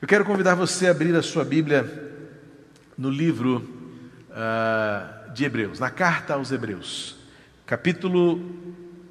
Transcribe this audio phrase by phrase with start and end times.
[0.00, 1.90] Eu quero convidar você a abrir a sua Bíblia
[2.98, 3.66] no livro
[4.28, 7.16] uh, de Hebreus, na carta aos Hebreus,
[7.64, 8.38] capítulo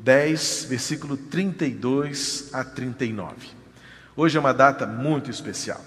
[0.02, 3.34] 10, versículo 32 a 39.
[4.16, 5.84] Hoje é uma data muito especial.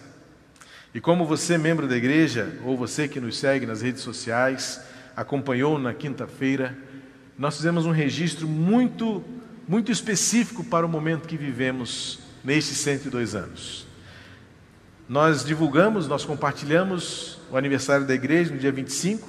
[0.93, 4.81] E como você, membro da igreja, ou você que nos segue nas redes sociais,
[5.15, 6.77] acompanhou na quinta-feira,
[7.39, 9.23] nós fizemos um registro muito,
[9.69, 13.88] muito específico para o momento que vivemos nestes 102 anos.
[15.09, 19.27] Nós divulgamos, nós compartilhamos o aniversário da igreja no dia 25.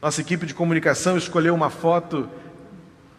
[0.00, 2.26] Nossa equipe de comunicação escolheu uma foto,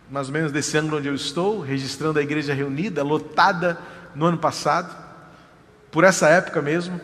[0.10, 3.78] mais ou menos desse ângulo onde eu estou, registrando a igreja reunida, lotada
[4.16, 4.98] no ano passado.
[5.92, 7.00] Por essa época mesmo,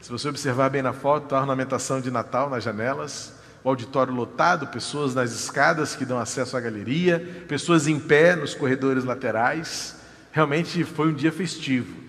[0.00, 4.68] se você observar bem na foto, a ornamentação de Natal nas janelas, o auditório lotado,
[4.68, 9.96] pessoas nas escadas que dão acesso à galeria, pessoas em pé nos corredores laterais.
[10.32, 12.07] Realmente foi um dia festivo.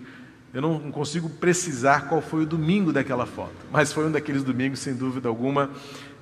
[0.52, 4.80] Eu não consigo precisar qual foi o domingo daquela foto, mas foi um daqueles domingos,
[4.80, 5.70] sem dúvida alguma,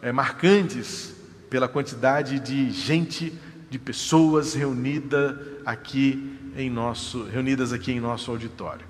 [0.02, 1.14] é, marcantes
[1.48, 3.33] pela quantidade de gente,
[3.70, 8.84] de pessoas reunida aqui em nosso, reunidas aqui em nosso auditório.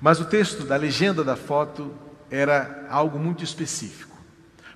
[0.00, 1.92] Mas o texto da legenda da foto
[2.30, 4.16] era algo muito específico,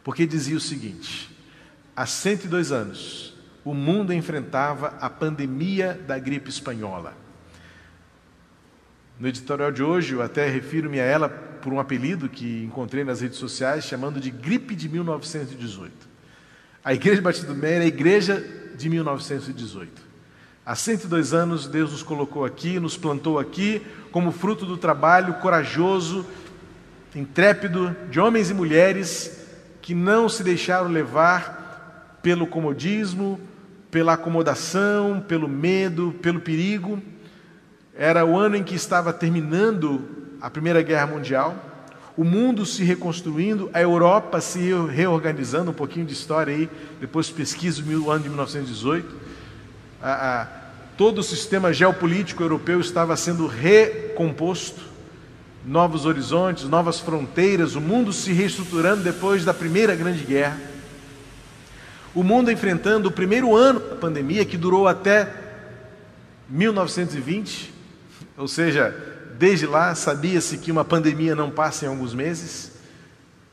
[0.05, 1.35] porque dizia o seguinte:
[1.97, 3.35] há 102 anos,
[3.65, 7.15] o mundo enfrentava a pandemia da gripe espanhola.
[9.19, 13.21] No editorial de hoje, eu até refiro-me a ela por um apelido que encontrei nas
[13.21, 15.93] redes sociais, chamando de gripe de 1918.
[16.85, 18.45] A Igreja Batista do Meia é a igreja
[18.77, 19.91] de 1918.
[20.65, 26.25] Há 102 anos, Deus nos colocou aqui, nos plantou aqui, como fruto do trabalho corajoso,
[27.13, 29.45] intrépido de homens e mulheres
[29.83, 33.41] que não se deixaram levar pelo comodismo,
[33.91, 37.03] pela acomodação, pelo medo, pelo perigo
[37.99, 40.09] era o ano em que estava terminando
[40.41, 41.57] a Primeira Guerra Mundial,
[42.17, 47.83] o mundo se reconstruindo, a Europa se reorganizando, um pouquinho de história aí, depois pesquiso
[47.85, 49.17] o ano de 1918.
[50.01, 50.47] A, a,
[50.97, 54.81] todo o sistema geopolítico europeu estava sendo recomposto,
[55.67, 60.61] novos horizontes, novas fronteiras, o mundo se reestruturando depois da Primeira Grande Guerra.
[62.15, 65.33] O mundo enfrentando o primeiro ano da pandemia, que durou até
[66.49, 67.78] 1920,
[68.39, 68.97] ou seja,
[69.37, 72.73] desde lá sabia-se que uma pandemia não passa em alguns meses.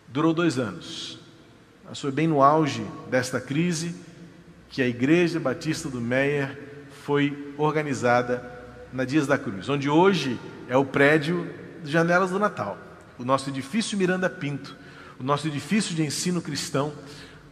[0.08, 1.20] Durou dois anos.
[1.90, 3.96] Mas foi bem no auge desta crise
[4.70, 8.44] que a Igreja Batista do Meyer foi organizada
[8.94, 11.50] na Dias da Cruz, onde hoje é o prédio
[11.84, 12.78] de Janelas do Natal,
[13.18, 14.76] o nosso edifício Miranda Pinto,
[15.20, 16.94] o nosso edifício de ensino cristão,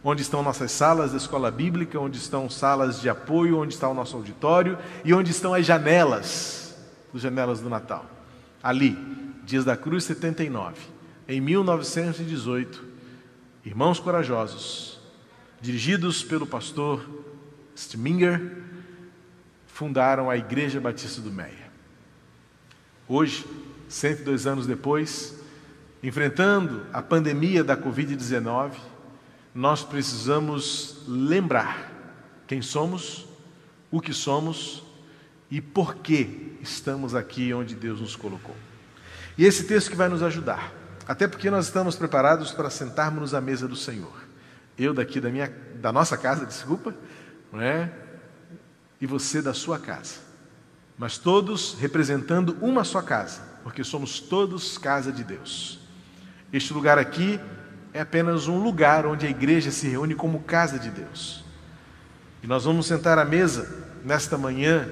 [0.02, 3.94] onde estão nossas salas da escola bíblica, onde estão salas de apoio, onde está o
[3.94, 6.63] nosso auditório e onde estão as janelas
[7.14, 8.10] dos Janelas do Natal.
[8.60, 8.98] Ali,
[9.44, 10.80] Dias da Cruz 79,
[11.28, 12.84] em 1918,
[13.64, 14.98] irmãos corajosos,
[15.60, 17.08] dirigidos pelo pastor
[17.76, 18.56] Stminger,
[19.68, 21.70] fundaram a Igreja Batista do Meia.
[23.06, 23.46] Hoje,
[23.88, 25.40] 102 anos depois,
[26.02, 28.72] enfrentando a pandemia da Covid-19,
[29.54, 31.92] nós precisamos lembrar
[32.48, 33.24] quem somos,
[33.88, 34.82] o que somos
[35.48, 38.56] e por que estamos aqui onde Deus nos colocou.
[39.36, 40.72] E esse texto que vai nos ajudar,
[41.06, 44.24] até porque nós estamos preparados para sentarmos à mesa do Senhor.
[44.76, 46.94] Eu daqui da minha, da nossa casa, desculpa,
[47.52, 47.92] não é?
[49.00, 50.16] E você da sua casa.
[50.98, 55.80] Mas todos representando uma só casa, porque somos todos casa de Deus.
[56.52, 57.38] Este lugar aqui
[57.92, 61.44] é apenas um lugar onde a igreja se reúne como casa de Deus.
[62.42, 64.88] E nós vamos sentar à mesa nesta manhã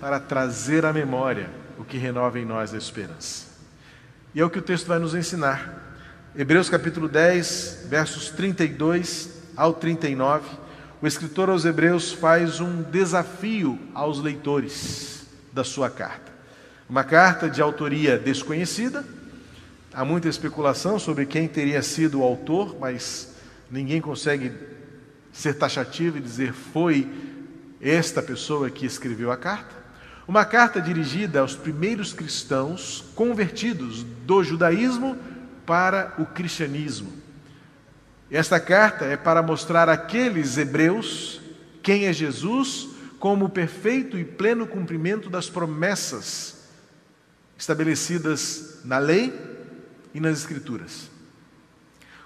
[0.00, 1.48] para trazer à memória
[1.78, 3.46] o que renova em nós a esperança.
[4.34, 5.82] E é o que o texto vai nos ensinar.
[6.36, 10.46] Hebreus capítulo 10, versos 32 ao 39,
[11.00, 16.32] o escritor aos Hebreus faz um desafio aos leitores da sua carta.
[16.88, 19.04] Uma carta de autoria desconhecida,
[19.92, 23.34] há muita especulação sobre quem teria sido o autor, mas
[23.70, 24.52] ninguém consegue
[25.32, 27.10] ser taxativo e dizer foi
[27.80, 29.75] esta pessoa que escreveu a carta.
[30.28, 35.16] Uma carta dirigida aos primeiros cristãos convertidos do judaísmo
[35.64, 37.12] para o cristianismo.
[38.30, 41.40] Esta carta é para mostrar àqueles hebreus
[41.80, 42.88] quem é Jesus
[43.20, 46.56] como o perfeito e pleno cumprimento das promessas
[47.56, 49.32] estabelecidas na lei
[50.12, 51.08] e nas Escrituras.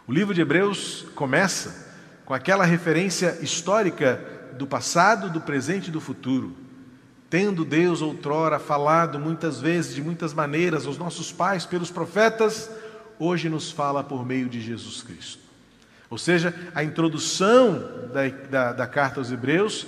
[0.06, 1.86] O livro de Hebreus começa
[2.24, 4.20] com aquela referência histórica
[4.56, 6.56] do passado, do presente e do futuro.
[7.30, 12.68] Tendo Deus outrora falado muitas vezes, de muitas maneiras, aos nossos pais pelos profetas,
[13.20, 15.38] hoje nos fala por meio de Jesus Cristo.
[16.10, 19.86] Ou seja, a introdução da, da, da carta aos Hebreus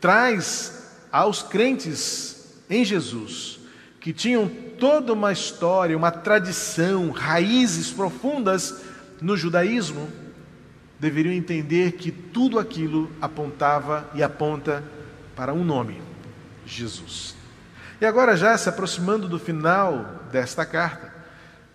[0.00, 3.60] traz aos crentes em Jesus,
[4.00, 8.82] que tinham toda uma história, uma tradição, raízes profundas
[9.20, 10.08] no judaísmo,
[10.98, 14.82] deveriam entender que tudo aquilo apontava e aponta
[15.36, 16.09] para um nome:
[16.70, 17.34] Jesus.
[18.00, 21.12] E agora, já se aproximando do final desta carta,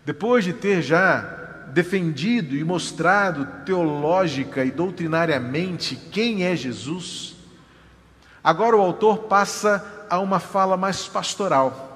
[0.06, 1.22] depois de ter já
[1.68, 7.36] defendido e mostrado teológica e doutrinariamente quem é Jesus,
[8.44, 11.92] agora o autor passa a uma fala mais pastoral.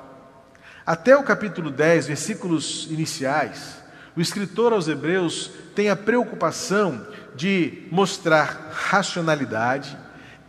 [0.85, 3.81] Até o capítulo 10, versículos iniciais,
[4.15, 9.97] o escritor aos Hebreus tem a preocupação de mostrar racionalidade,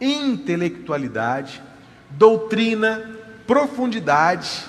[0.01, 1.63] intelectualidade,
[2.11, 3.03] doutrina,
[3.47, 4.65] profundidade.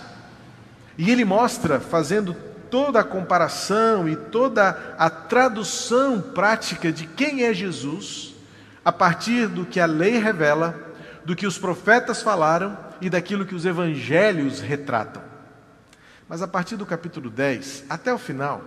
[0.97, 2.35] E ele mostra, fazendo
[2.69, 8.33] toda a comparação e toda a tradução prática de quem é Jesus,
[8.83, 10.75] a partir do que a lei revela,
[11.25, 15.21] do que os profetas falaram e daquilo que os evangelhos retratam.
[16.27, 18.61] Mas a partir do capítulo 10 até o final,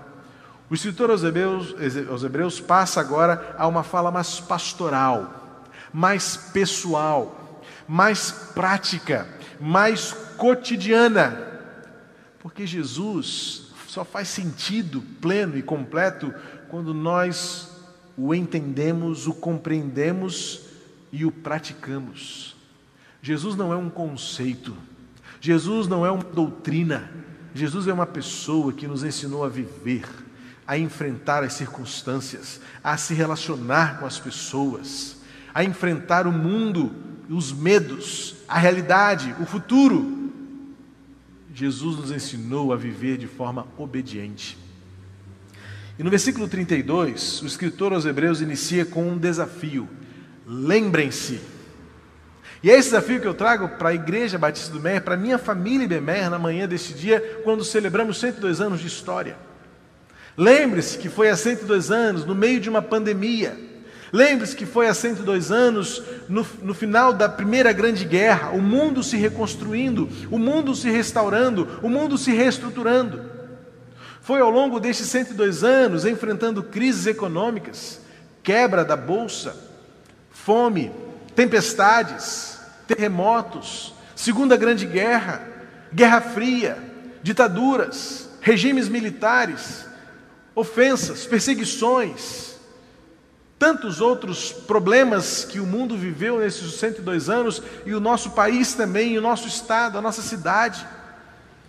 [0.68, 1.74] o escritor aos Hebreus,
[2.08, 5.60] aos Hebreus passa agora a uma fala mais pastoral,
[5.92, 7.43] mais pessoal,
[7.88, 9.26] mais prática,
[9.60, 11.52] mais cotidiana.
[12.40, 16.34] Porque Jesus só faz sentido pleno e completo
[16.68, 17.70] quando nós
[18.16, 20.62] o entendemos, o compreendemos
[21.12, 22.56] e o praticamos.
[23.22, 24.76] Jesus não é um conceito,
[25.40, 27.10] Jesus não é uma doutrina,
[27.54, 30.04] Jesus é uma pessoa que nos ensinou a viver,
[30.66, 35.16] a enfrentar as circunstâncias, a se relacionar com as pessoas,
[35.54, 36.94] a enfrentar o mundo,
[37.28, 40.30] os medos, a realidade, o futuro.
[41.54, 44.58] Jesus nos ensinou a viver de forma obediente.
[45.98, 49.88] E no versículo 32, o escritor aos Hebreus inicia com um desafio:
[50.46, 51.40] lembrem-se
[52.64, 55.18] e é esse desafio que eu trago para a Igreja Batista do Meia, para a
[55.18, 59.36] minha família Bemer, na manhã deste dia, quando celebramos 102 anos de história.
[60.34, 63.54] Lembre-se que foi há 102 anos, no meio de uma pandemia.
[64.14, 69.02] Lembre-se que foi há 102 anos, no, no final da Primeira Grande Guerra, o mundo
[69.02, 73.28] se reconstruindo, o mundo se restaurando, o mundo se reestruturando.
[74.20, 78.00] Foi ao longo destes 102 anos, enfrentando crises econômicas,
[78.40, 79.56] quebra da bolsa,
[80.30, 80.92] fome,
[81.34, 85.42] tempestades, terremotos, Segunda Grande Guerra,
[85.92, 86.78] Guerra Fria,
[87.20, 89.84] ditaduras, regimes militares,
[90.54, 92.53] ofensas, perseguições,
[93.58, 99.16] tantos outros problemas que o mundo viveu nesses 102 anos e o nosso país também,
[99.16, 100.86] o nosso estado, a nossa cidade.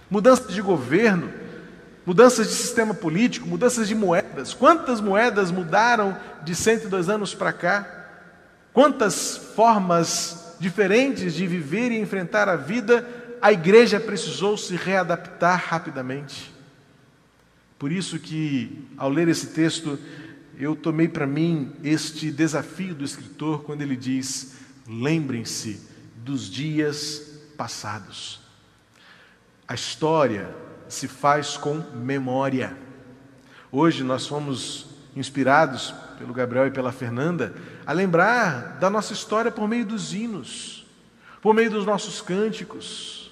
[0.09, 1.31] Mudanças de governo,
[2.05, 4.53] mudanças de sistema político, mudanças de moedas.
[4.53, 7.87] Quantas moedas mudaram de 102 anos para cá?
[8.73, 13.07] Quantas formas diferentes de viver e enfrentar a vida,
[13.41, 16.53] a igreja precisou se readaptar rapidamente.
[17.77, 19.99] Por isso que, ao ler esse texto,
[20.57, 24.55] eu tomei para mim este desafio do escritor quando ele diz:
[24.87, 25.81] lembrem-se
[26.17, 28.39] dos dias passados.
[29.67, 30.53] A história
[30.87, 32.77] se faz com memória.
[33.71, 39.67] Hoje nós fomos inspirados pelo Gabriel e pela Fernanda a lembrar da nossa história por
[39.67, 40.85] meio dos hinos,
[41.41, 43.31] por meio dos nossos cânticos.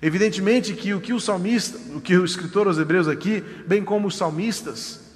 [0.00, 4.06] Evidentemente que o que o salmista, o que o escritor aos Hebreus aqui, bem como
[4.08, 5.07] os salmistas,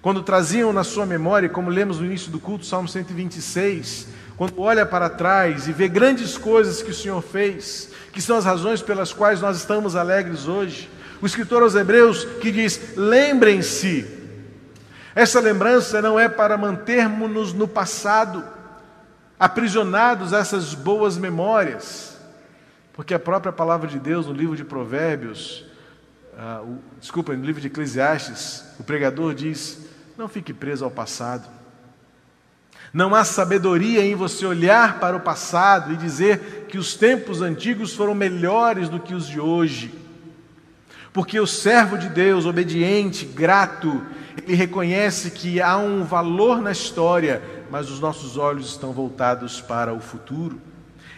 [0.00, 4.86] quando traziam na sua memória, como lemos no início do culto, Salmo 126, quando olha
[4.86, 9.12] para trás e vê grandes coisas que o Senhor fez, que são as razões pelas
[9.12, 10.88] quais nós estamos alegres hoje,
[11.20, 14.16] o escritor aos Hebreus que diz: lembrem-se.
[15.14, 18.44] Essa lembrança não é para mantermos-nos no passado,
[19.36, 22.16] aprisionados a essas boas memórias,
[22.92, 25.64] porque a própria palavra de Deus, no livro de Provérbios,
[26.34, 29.87] uh, o, desculpa, no livro de Eclesiastes, o pregador diz:
[30.18, 31.48] não fique preso ao passado.
[32.92, 37.94] Não há sabedoria em você olhar para o passado e dizer que os tempos antigos
[37.94, 39.94] foram melhores do que os de hoje.
[41.12, 44.04] Porque o servo de Deus, obediente, grato,
[44.44, 49.94] ele reconhece que há um valor na história, mas os nossos olhos estão voltados para
[49.94, 50.60] o futuro.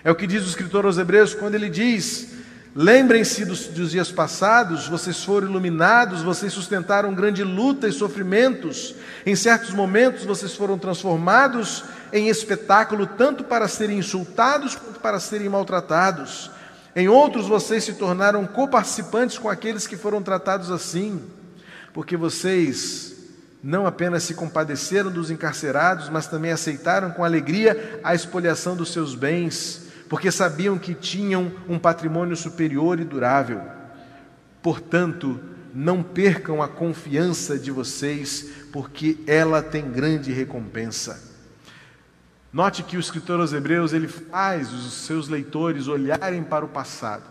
[0.05, 2.35] É o que diz o escritor aos Hebreus quando ele diz:
[2.75, 8.95] Lembrem-se dos, dos, dias passados, vocês foram iluminados, vocês sustentaram grande luta e sofrimentos.
[9.27, 15.49] Em certos momentos, vocês foram transformados em espetáculo, tanto para serem insultados quanto para serem
[15.49, 16.49] maltratados.
[16.95, 21.21] Em outros, vocês se tornaram coparticipantes com aqueles que foram tratados assim,
[21.93, 23.17] porque vocês
[23.65, 29.17] não apenas se compadeceram dos encarcerados, mas também aceitaram com alegria a expoliação dos seus
[29.17, 33.63] bens porque sabiam que tinham um patrimônio superior e durável.
[34.61, 35.39] Portanto,
[35.73, 41.31] não percam a confiança de vocês, porque ela tem grande recompensa.
[42.53, 47.23] Note que o escritor aos Hebreus ele faz os seus leitores olharem para o passado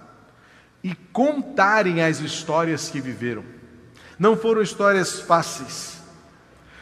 [0.81, 3.43] e contarem as histórias que viveram.
[4.17, 5.99] Não foram histórias fáceis.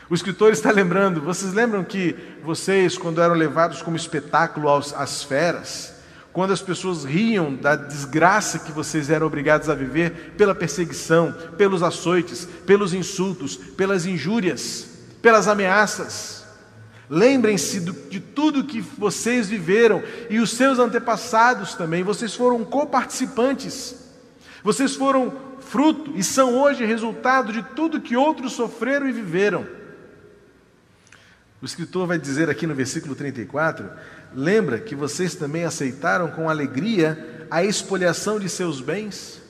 [0.09, 5.21] O escritor está lembrando, vocês lembram que vocês, quando eram levados como espetáculo aos, às
[5.21, 5.95] feras,
[6.31, 11.83] quando as pessoas riam da desgraça que vocês eram obrigados a viver pela perseguição, pelos
[11.83, 14.87] açoites, pelos insultos, pelas injúrias,
[15.21, 16.45] pelas ameaças.
[17.09, 23.95] Lembrem-se de tudo que vocês viveram e os seus antepassados também, vocês foram coparticipantes,
[24.63, 29.75] vocês foram fruto e são hoje resultado de tudo que outros sofreram e viveram.
[31.61, 33.89] O escritor vai dizer aqui no versículo 34:
[34.33, 39.41] Lembra que vocês também aceitaram com alegria a expoliação de seus bens?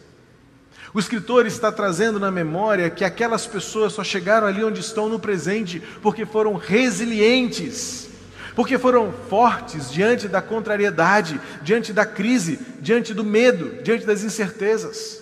[0.94, 5.20] O escritor está trazendo na memória que aquelas pessoas só chegaram ali onde estão no
[5.20, 8.08] presente porque foram resilientes,
[8.56, 15.22] porque foram fortes diante da contrariedade, diante da crise, diante do medo, diante das incertezas.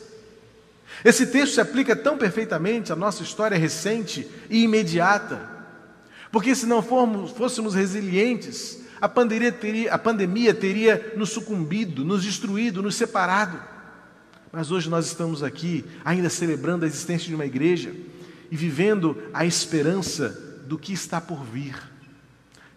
[1.04, 5.55] Esse texto se aplica tão perfeitamente à nossa história recente e imediata.
[6.36, 12.26] Porque se não formos, fôssemos resilientes, a pandemia, teria, a pandemia teria nos sucumbido, nos
[12.26, 13.58] destruído, nos separado.
[14.52, 17.96] Mas hoje nós estamos aqui, ainda celebrando a existência de uma igreja
[18.52, 21.78] e vivendo a esperança do que está por vir.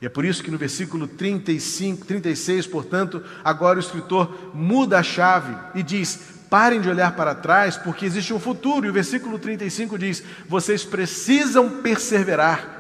[0.01, 5.03] E é por isso que no versículo 35, 36, portanto, agora o escritor muda a
[5.03, 8.87] chave e diz: parem de olhar para trás, porque existe um futuro.
[8.87, 12.78] E o versículo 35 diz: vocês precisam perseverar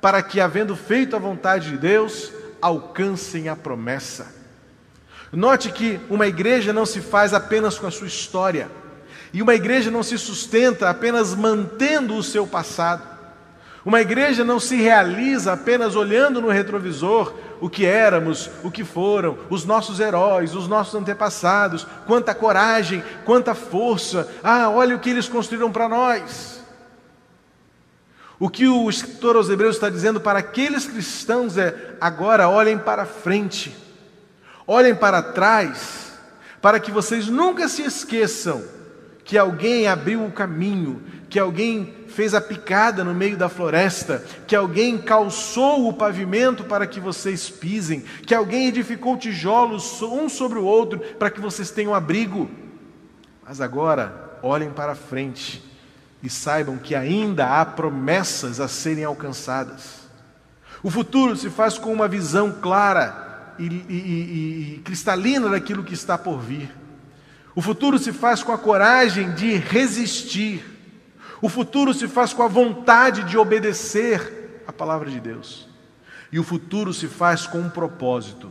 [0.00, 4.34] para que, havendo feito a vontade de Deus, alcancem a promessa.
[5.32, 8.70] Note que uma igreja não se faz apenas com a sua história,
[9.32, 13.16] e uma igreja não se sustenta apenas mantendo o seu passado.
[13.84, 19.38] Uma igreja não se realiza apenas olhando no retrovisor o que éramos, o que foram,
[19.48, 24.28] os nossos heróis, os nossos antepassados, quanta coragem, quanta força.
[24.42, 26.55] Ah, olha o que eles construíram para nós.
[28.38, 33.06] O que o escritor aos Hebreus está dizendo para aqueles cristãos é: agora olhem para
[33.06, 33.74] frente,
[34.66, 36.12] olhem para trás,
[36.60, 38.62] para que vocês nunca se esqueçam
[39.24, 44.54] que alguém abriu o caminho, que alguém fez a picada no meio da floresta, que
[44.54, 50.64] alguém calçou o pavimento para que vocês pisem, que alguém edificou tijolos um sobre o
[50.64, 52.48] outro para que vocês tenham abrigo.
[53.44, 55.65] Mas agora, olhem para frente
[56.22, 60.06] e saibam que ainda há promessas a serem alcançadas.
[60.82, 66.16] O futuro se faz com uma visão clara e, e, e, cristalina daquilo que está
[66.16, 66.70] por vir.
[67.54, 70.64] O futuro se faz com a coragem de resistir.
[71.40, 75.68] O futuro se faz com a vontade de obedecer a palavra de Deus.
[76.30, 78.50] E o futuro se faz com um propósito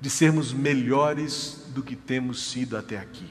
[0.00, 3.30] de sermos melhores do que temos sido até aqui.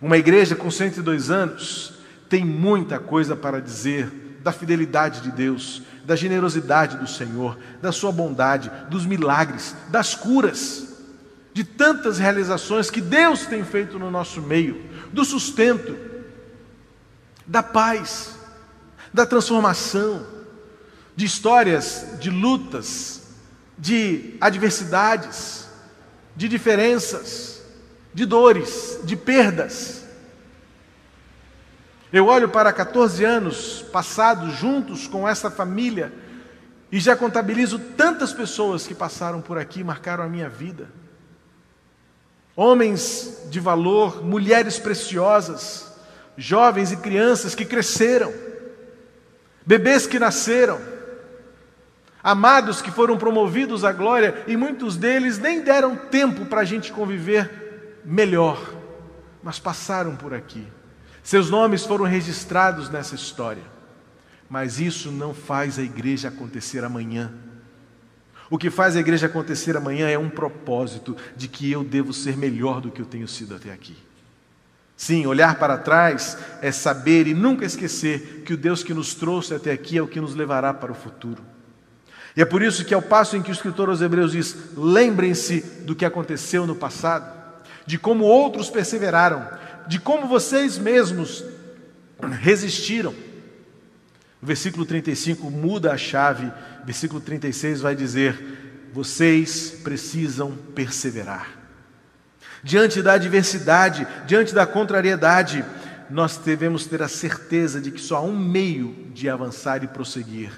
[0.00, 1.97] Uma igreja com 102 anos
[2.28, 8.12] tem muita coisa para dizer da fidelidade de Deus, da generosidade do Senhor, da sua
[8.12, 10.88] bondade, dos milagres, das curas,
[11.52, 14.82] de tantas realizações que Deus tem feito no nosso meio,
[15.12, 15.96] do sustento,
[17.46, 18.36] da paz,
[19.12, 20.24] da transformação,
[21.16, 23.22] de histórias de lutas,
[23.76, 25.66] de adversidades,
[26.36, 27.60] de diferenças,
[28.14, 30.04] de dores, de perdas.
[32.12, 36.12] Eu olho para 14 anos passados juntos com essa família
[36.90, 40.88] e já contabilizo tantas pessoas que passaram por aqui marcaram a minha vida.
[42.56, 45.92] Homens de valor, mulheres preciosas,
[46.36, 48.32] jovens e crianças que cresceram,
[49.66, 50.80] bebês que nasceram,
[52.22, 56.90] amados que foram promovidos à glória e muitos deles nem deram tempo para a gente
[56.90, 58.58] conviver melhor,
[59.42, 60.66] mas passaram por aqui.
[61.28, 63.64] Seus nomes foram registrados nessa história.
[64.48, 67.30] Mas isso não faz a igreja acontecer amanhã.
[68.48, 72.34] O que faz a igreja acontecer amanhã é um propósito de que eu devo ser
[72.34, 73.94] melhor do que eu tenho sido até aqui.
[74.96, 79.52] Sim, olhar para trás é saber e nunca esquecer que o Deus que nos trouxe
[79.52, 81.42] até aqui é o que nos levará para o futuro.
[82.34, 85.60] E é por isso que, ao passo em que o escritor aos Hebreus diz: lembrem-se
[85.82, 87.36] do que aconteceu no passado,
[87.84, 89.46] de como outros perseveraram,
[89.88, 91.42] de como vocês mesmos
[92.40, 93.14] resistiram.
[94.40, 96.52] O versículo 35 muda a chave,
[96.84, 101.56] versículo 36 vai dizer: vocês precisam perseverar.
[102.62, 105.64] Diante da adversidade, diante da contrariedade,
[106.10, 110.50] nós devemos ter a certeza de que só há um meio de avançar e prosseguir.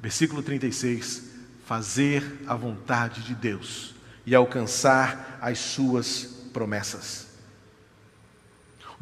[0.00, 1.24] Versículo 36:
[1.66, 3.94] fazer a vontade de Deus
[4.26, 7.23] e alcançar as suas promessas.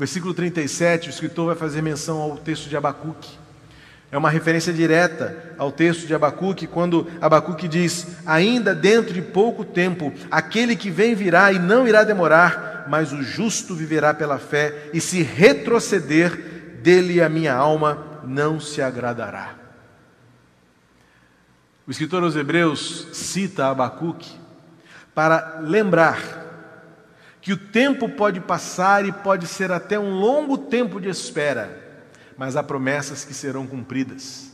[0.03, 3.39] Versículo 37, o escritor vai fazer menção ao texto de Abacuque.
[4.11, 9.65] É uma referência direta ao texto de Abacuque, quando Abacuque diz: Ainda dentro de pouco
[9.65, 14.91] tempo, aquele que vem virá e não irá demorar, mas o justo viverá pela fé,
[14.93, 19.55] e se retroceder, dele a minha alma não se agradará.
[21.87, 24.33] O escritor aos Hebreus cita Abacuque
[25.15, 26.42] para lembrar
[27.43, 31.83] que o tempo pode passar e pode ser até um longo tempo de espera
[32.37, 34.51] mas há promessas que serão cumpridas.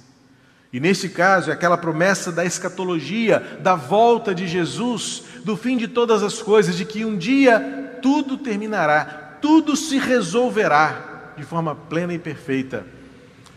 [0.71, 5.89] E neste caso é aquela promessa da escatologia, da volta de Jesus, do fim de
[5.89, 12.13] todas as coisas, de que um dia tudo terminará, tudo se resolverá de forma plena
[12.13, 12.85] e perfeita.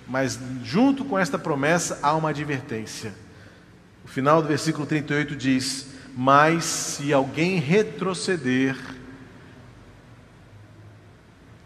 [0.08, 3.14] Mas junto com esta promessa há uma advertência.
[4.06, 8.78] O final do versículo 38 diz: Mas se alguém retroceder,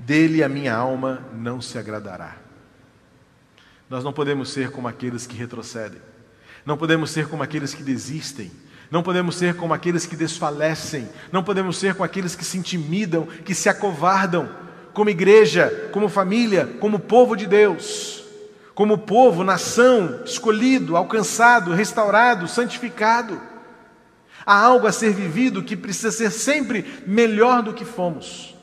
[0.06, 2.38] dele a minha alma não se agradará.
[3.90, 6.00] Nós não podemos ser como aqueles que retrocedem,
[6.64, 8.52] não podemos ser como aqueles que desistem,
[8.92, 13.26] não podemos ser como aqueles que desfalecem, não podemos ser como aqueles que se intimidam,
[13.26, 14.48] que se acovardam,
[14.94, 18.24] como igreja, como família, como povo de Deus,
[18.76, 23.42] como povo, nação, escolhido, alcançado, restaurado, santificado.
[24.46, 28.55] Há algo a ser vivido que precisa ser sempre melhor do que fomos.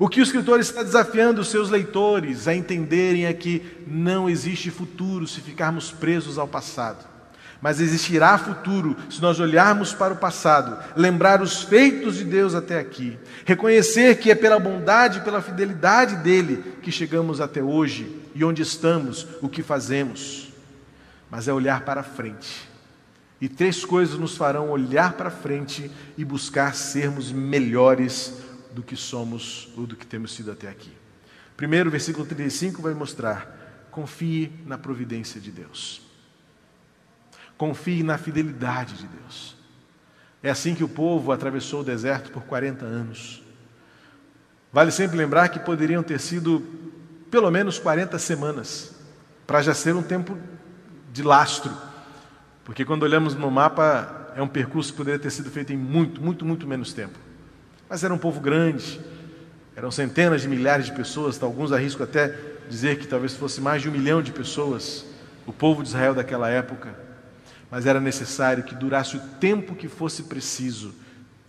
[0.00, 4.70] O que o escritor está desafiando os seus leitores a entenderem é que não existe
[4.70, 7.06] futuro se ficarmos presos ao passado.
[7.60, 12.78] Mas existirá futuro se nós olharmos para o passado, lembrar os feitos de Deus até
[12.78, 18.42] aqui, reconhecer que é pela bondade e pela fidelidade dele que chegamos até hoje e
[18.42, 20.48] onde estamos, o que fazemos.
[21.30, 22.70] Mas é olhar para frente.
[23.38, 29.68] E três coisas nos farão olhar para frente e buscar sermos melhores do que somos
[29.76, 30.92] ou do que temos sido até aqui.
[31.56, 36.02] Primeiro, versículo 35 vai mostrar: confie na providência de Deus.
[37.58, 39.56] Confie na fidelidade de Deus.
[40.42, 43.42] É assim que o povo atravessou o deserto por 40 anos.
[44.72, 46.64] Vale sempre lembrar que poderiam ter sido
[47.30, 48.94] pelo menos 40 semanas,
[49.46, 50.36] para já ser um tempo
[51.12, 51.72] de lastro.
[52.64, 56.20] Porque quando olhamos no mapa, é um percurso que poderia ter sido feito em muito,
[56.22, 57.18] muito, muito menos tempo.
[57.90, 59.00] Mas era um povo grande,
[59.74, 62.32] eram centenas de milhares de pessoas, alguns arriscam até
[62.68, 65.04] dizer que talvez fosse mais de um milhão de pessoas,
[65.44, 66.96] o povo de Israel daquela época.
[67.68, 70.94] Mas era necessário que durasse o tempo que fosse preciso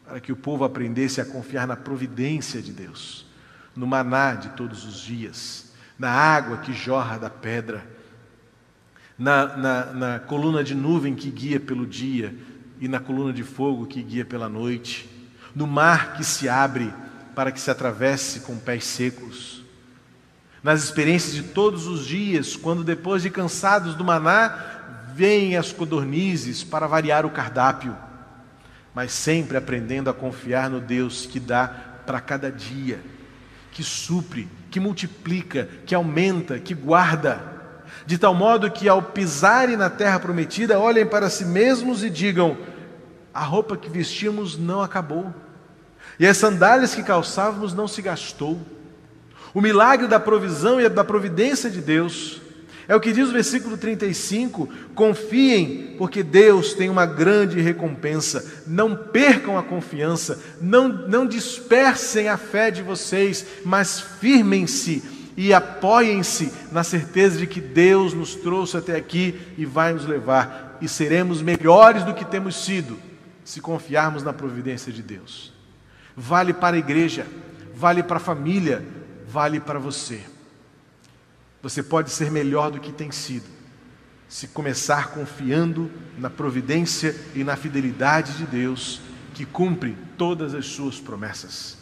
[0.04, 3.28] para que o povo aprendesse a confiar na providência de Deus,
[3.76, 7.86] no maná de todos os dias, na água que jorra da pedra,
[9.16, 12.36] na, na, na coluna de nuvem que guia pelo dia
[12.80, 15.21] e na coluna de fogo que guia pela noite
[15.56, 16.94] no mar que se abre
[17.36, 19.64] para que se atravesse com pés secos,
[20.64, 26.64] nas experiências de todos os dias, quando depois de cansados do maná, vêm as codornizes
[26.64, 27.98] para variar o cardápio,
[28.94, 31.68] mas sempre aprendendo a confiar no Deus que dá
[32.06, 33.00] para cada dia,
[33.72, 37.42] que supre, que multiplica, que aumenta, que guarda,
[38.06, 42.58] de tal modo que ao pisarem na terra prometida, olhem para si mesmos e digam:
[43.34, 45.34] a roupa que vestíamos não acabou,
[46.20, 48.60] e as sandálias que calçávamos não se gastou.
[49.54, 52.42] O milagre da provisão e da providência de Deus
[52.88, 58.64] é o que diz o versículo 35: confiem, porque Deus tem uma grande recompensa.
[58.68, 65.04] Não percam a confiança, não, não dispersem a fé de vocês, mas firmem-se
[65.38, 70.78] e apoiem-se na certeza de que Deus nos trouxe até aqui e vai nos levar,
[70.82, 73.11] e seremos melhores do que temos sido
[73.44, 75.54] se confiarmos na providência de Deus.
[76.16, 77.26] Vale para a igreja,
[77.74, 78.86] vale para a família,
[79.28, 80.22] vale para você.
[81.62, 83.46] Você pode ser melhor do que tem sido,
[84.28, 89.02] se começar confiando na providência e na fidelidade de Deus,
[89.34, 91.78] que cumpre todas as suas promessas.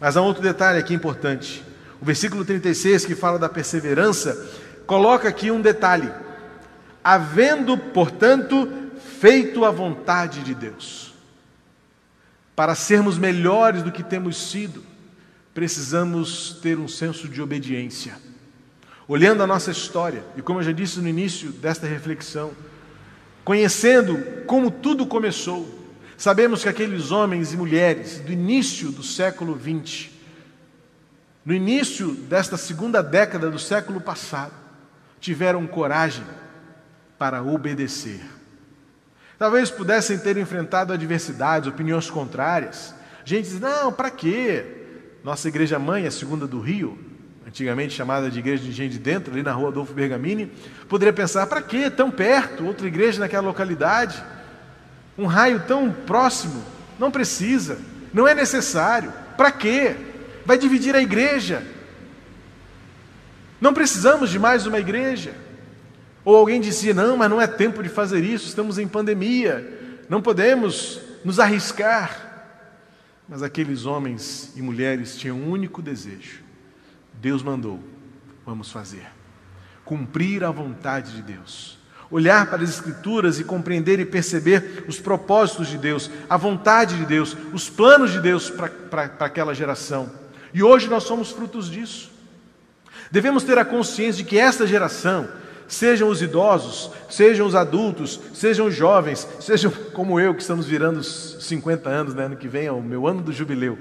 [0.00, 1.64] Mas há outro detalhe aqui importante.
[2.00, 4.50] O versículo 36, que fala da perseverança,
[4.86, 6.10] coloca aqui um detalhe:
[7.02, 8.83] havendo, portanto,
[9.24, 11.14] feito a vontade de Deus.
[12.54, 14.84] Para sermos melhores do que temos sido,
[15.54, 18.18] precisamos ter um senso de obediência.
[19.08, 22.52] Olhando a nossa história, e como eu já disse no início desta reflexão,
[23.42, 25.74] conhecendo como tudo começou,
[26.18, 30.10] sabemos que aqueles homens e mulheres do início do século XX,
[31.46, 34.52] no início desta segunda década do século passado,
[35.18, 36.26] tiveram coragem
[37.18, 38.33] para obedecer.
[39.38, 42.94] Talvez pudessem ter enfrentado adversidades, opiniões contrárias.
[43.24, 44.64] Gente diz: não, para quê?
[45.24, 46.98] Nossa igreja mãe, a segunda do Rio,
[47.46, 50.52] antigamente chamada de Igreja de Engenho de Dentro, ali na rua Adolfo Bergamini,
[50.88, 51.90] poderia pensar: para quê?
[51.90, 54.22] Tão perto, outra igreja naquela localidade,
[55.16, 56.62] um raio tão próximo,
[56.98, 57.78] não precisa,
[58.12, 59.96] não é necessário, para quê?
[60.44, 61.62] Vai dividir a igreja.
[63.60, 65.34] Não precisamos de mais uma igreja.
[66.24, 70.22] Ou alguém dizia: não, mas não é tempo de fazer isso, estamos em pandemia, não
[70.22, 72.32] podemos nos arriscar.
[73.28, 76.42] Mas aqueles homens e mulheres tinham um único desejo:
[77.14, 77.80] Deus mandou,
[78.44, 79.06] vamos fazer.
[79.84, 81.78] Cumprir a vontade de Deus.
[82.10, 87.06] Olhar para as Escrituras e compreender e perceber os propósitos de Deus, a vontade de
[87.06, 90.10] Deus, os planos de Deus para aquela geração.
[90.52, 92.12] E hoje nós somos frutos disso.
[93.10, 95.28] Devemos ter a consciência de que esta geração,
[95.68, 101.00] sejam os idosos, sejam os adultos, sejam os jovens, sejam como eu, que estamos virando
[101.00, 103.78] os 50 anos, né, ano que vem é o meu ano do jubileu,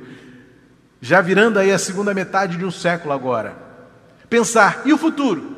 [1.01, 3.55] já virando aí a segunda metade de um século agora.
[4.29, 5.53] Pensar, e o futuro?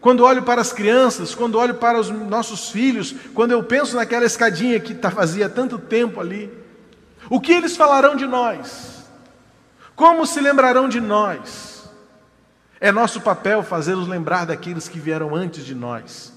[0.00, 4.24] Quando olho para as crianças, quando olho para os nossos filhos, quando eu penso naquela
[4.24, 6.50] escadinha que está vazia tanto tempo ali,
[7.28, 9.04] o que eles falarão de nós?
[9.96, 11.77] Como se lembrarão de nós?
[12.80, 16.32] É nosso papel fazê-los lembrar daqueles que vieram antes de nós,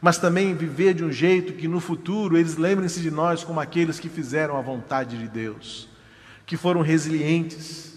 [0.00, 3.98] mas também viver de um jeito que no futuro eles lembrem-se de nós como aqueles
[3.98, 5.88] que fizeram a vontade de Deus,
[6.44, 7.94] que foram resilientes.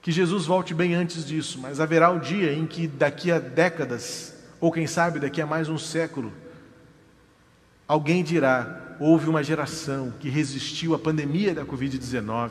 [0.00, 4.32] Que Jesus volte bem antes disso, mas haverá um dia em que daqui a décadas,
[4.60, 6.32] ou quem sabe daqui a mais um século,
[7.86, 12.50] alguém dirá: houve uma geração que resistiu à pandemia da Covid-19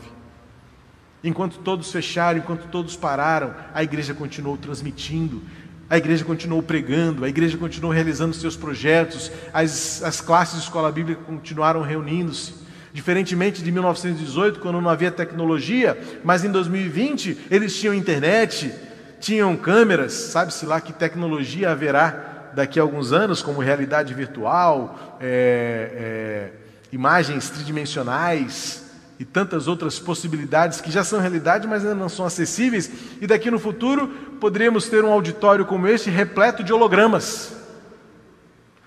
[1.24, 5.42] Enquanto todos fecharam, enquanto todos pararam, a igreja continuou transmitindo,
[5.90, 10.92] a igreja continuou pregando, a igreja continuou realizando seus projetos, as, as classes de escola
[10.92, 12.54] bíblica continuaram reunindo-se.
[12.94, 18.74] Diferentemente de 1918, quando não havia tecnologia, mas em 2020 eles tinham internet,
[19.20, 25.92] tinham câmeras, sabe-se lá que tecnologia haverá daqui a alguns anos, como realidade virtual, é,
[25.94, 26.52] é,
[26.92, 28.87] imagens tridimensionais
[29.20, 33.50] e tantas outras possibilidades que já são realidade, mas ainda não são acessíveis, e daqui
[33.50, 34.08] no futuro
[34.40, 37.56] poderíamos ter um auditório como este repleto de hologramas.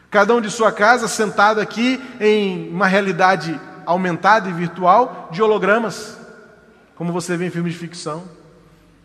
[0.09, 6.17] Cada um de sua casa sentado aqui em uma realidade aumentada e virtual de hologramas,
[6.95, 8.25] como você vê em filmes de ficção.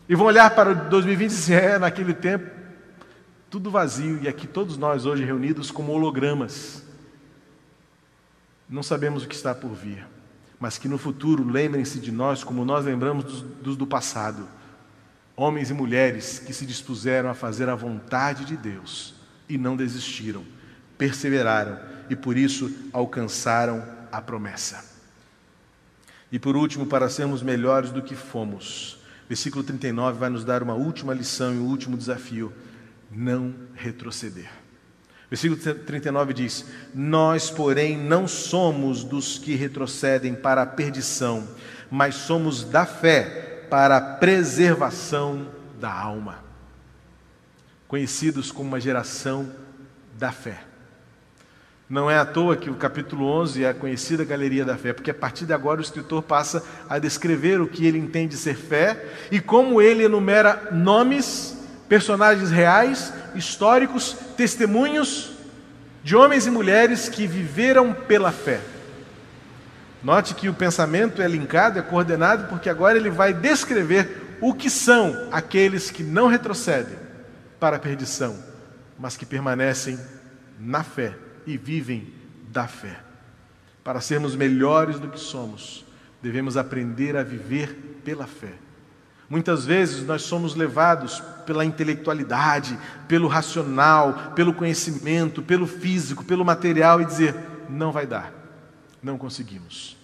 [0.08, 2.48] E vão olhar para o 2020 e dizer, é, naquele tempo,
[3.50, 6.84] tudo vazio, e aqui todos nós hoje reunidos como hologramas.
[8.70, 10.06] Não sabemos o que está por vir
[10.65, 14.47] mas que no futuro lembrem-se de nós como nós lembramos dos, dos do passado.
[15.36, 19.13] Homens e mulheres que se dispuseram a fazer a vontade de Deus
[19.47, 20.43] e não desistiram,
[20.97, 21.78] perseveraram
[22.10, 24.84] e por isso alcançaram a promessa.
[26.32, 28.97] E por último, para sermos melhores do que fomos,
[29.30, 32.51] versículo 39 vai nos dar uma última lição e um último desafio:
[33.12, 34.49] não retroceder.
[35.30, 41.48] Versículo 39 diz: Nós, porém, não somos dos que retrocedem para a perdição,
[41.90, 45.48] mas somos da fé para a preservação
[45.80, 46.44] da alma.
[47.88, 49.52] Conhecidos como uma geração
[50.18, 50.62] da fé.
[51.88, 55.12] Não é à toa que o capítulo 11 é a conhecida galeria da fé, porque
[55.12, 59.06] a partir de agora o escritor passa a descrever o que ele entende ser fé
[59.32, 61.55] e como ele enumera nomes
[61.88, 65.32] personagens reais, históricos, testemunhos
[66.04, 68.62] de homens e mulheres que viveram pela fé.
[70.04, 74.69] Note que o pensamento é linkado, é coordenado, porque agora ele vai descrever o que
[74.69, 76.98] são aqueles que não retrocedem
[77.60, 78.38] para a perdição,
[79.00, 80.00] mas que permanecem
[80.60, 82.13] na fé e vivem
[82.50, 83.00] da fé.
[83.84, 85.86] Para sermos melhores do que somos,
[86.21, 88.64] devemos aprender a viver pela fé
[89.30, 97.02] Muitas vezes nós somos levados pela intelectualidade, pelo racional, pelo conhecimento, pelo físico, pelo material
[97.02, 97.36] e dizer:
[97.70, 98.32] não vai dar,
[99.02, 99.98] não conseguimos.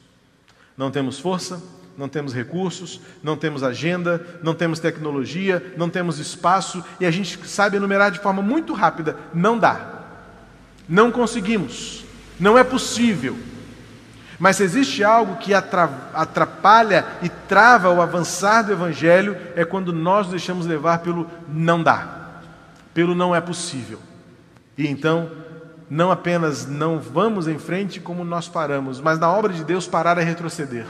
[0.76, 1.62] Não temos força,
[1.98, 7.48] não temos recursos, não temos agenda, não temos tecnologia, não temos espaço e a gente
[7.48, 10.04] sabe enumerar de forma muito rápida: não dá,
[10.88, 12.06] não conseguimos,
[12.40, 13.38] não é possível.
[14.42, 20.26] Mas se existe algo que atrapalha e trava o avançar do Evangelho, é quando nós
[20.26, 22.42] nos deixamos levar pelo não dá,
[22.92, 24.00] pelo não é possível.
[24.76, 25.30] E então,
[25.88, 30.18] não apenas não vamos em frente como nós paramos, mas na obra de Deus parar
[30.18, 30.88] é retroceder.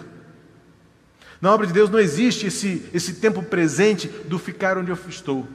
[1.41, 5.45] Na obra de Deus não existe esse, esse tempo presente do ficar onde eu estou.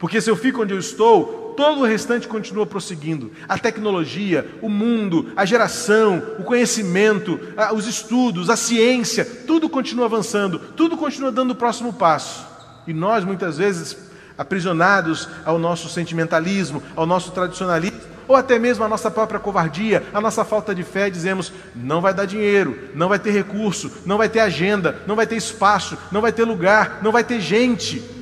[0.00, 3.30] Porque se eu fico onde eu estou, todo o restante continua prosseguindo.
[3.48, 7.38] A tecnologia, o mundo, a geração, o conhecimento,
[7.74, 12.46] os estudos, a ciência, tudo continua avançando, tudo continua dando o próximo passo.
[12.86, 13.96] E nós, muitas vezes,
[14.36, 20.20] aprisionados ao nosso sentimentalismo, ao nosso tradicionalismo, ou até mesmo à nossa própria covardia, à
[20.20, 24.28] nossa falta de fé, dizemos: não vai dar dinheiro, não vai ter recurso, não vai
[24.28, 28.13] ter agenda, não vai ter espaço, não vai ter lugar, não vai ter gente.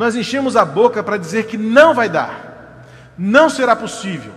[0.00, 2.86] Nós enchemos a boca para dizer que não vai dar,
[3.18, 4.32] não será possível.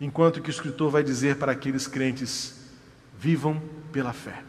[0.00, 2.54] Enquanto que o escritor vai dizer para aqueles crentes:
[3.18, 4.44] vivam pela fé.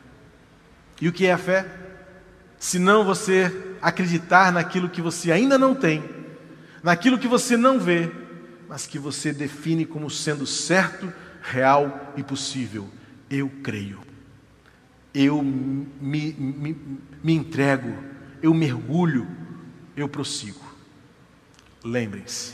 [1.01, 1.65] E o que é a fé?
[2.60, 6.08] Se não você acreditar naquilo que você ainda não tem,
[6.84, 8.12] naquilo que você não vê,
[8.69, 12.88] mas que você define como sendo certo, real e possível.
[13.32, 13.97] Eu creio,
[15.12, 16.78] eu me, me,
[17.23, 17.97] me entrego,
[18.43, 19.43] eu mergulho
[19.95, 20.63] eu prossigo.
[21.84, 22.53] Lembrem-se,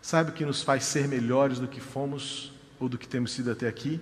[0.00, 3.50] sabe o que nos faz ser melhores do que fomos ou do que temos sido
[3.50, 4.00] até aqui?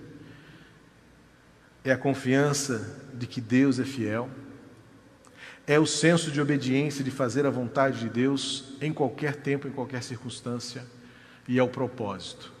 [1.83, 4.29] É a confiança de que Deus é fiel,
[5.67, 9.71] é o senso de obediência de fazer a vontade de Deus em qualquer tempo, em
[9.71, 10.85] qualquer circunstância,
[11.47, 12.51] e é o propósito.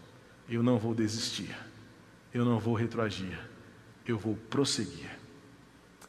[0.47, 1.55] Eu não vou desistir,
[2.33, 3.39] eu não vou retroagir,
[4.05, 5.09] eu vou prosseguir,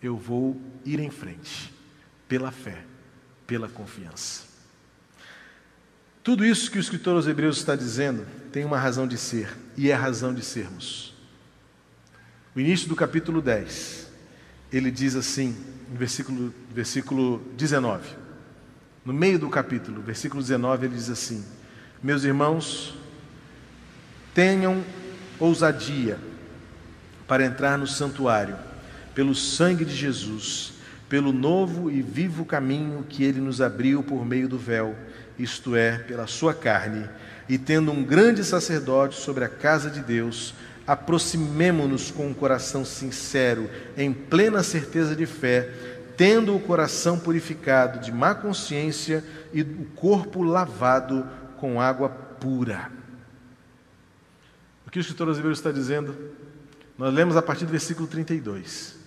[0.02, 1.72] eu vou ir em frente,
[2.28, 2.89] pela fé
[3.50, 4.44] pela confiança.
[6.22, 9.90] Tudo isso que o escritor aos Hebreus está dizendo tem uma razão de ser, e
[9.90, 11.12] é razão de sermos.
[12.54, 14.06] O início do capítulo 10,
[14.72, 15.56] ele diz assim,
[15.90, 18.08] no versículo, versículo 19.
[19.04, 21.44] No meio do capítulo, versículo 19, ele diz assim:
[22.00, 22.94] Meus irmãos,
[24.32, 24.84] tenham
[25.40, 26.20] ousadia
[27.26, 28.56] para entrar no santuário,
[29.12, 30.74] pelo sangue de Jesus
[31.10, 34.94] pelo novo e vivo caminho que ele nos abriu por meio do véu,
[35.36, 37.10] isto é, pela sua carne,
[37.48, 40.54] e tendo um grande sacerdote sobre a casa de Deus,
[40.86, 45.68] aproximemo-nos com um coração sincero, em plena certeza de fé,
[46.16, 52.88] tendo o coração purificado de má consciência e o corpo lavado com água pura.
[54.86, 56.14] O que o escritor aos Hebreus está dizendo?
[56.96, 58.99] Nós lemos a partir do versículo 32.